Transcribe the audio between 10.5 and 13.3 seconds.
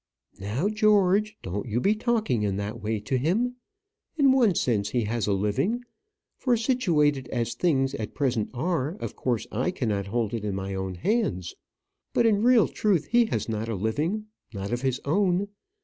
my own hands. But in real truth he